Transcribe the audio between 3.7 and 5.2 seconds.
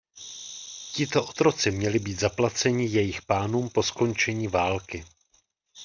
skončení války.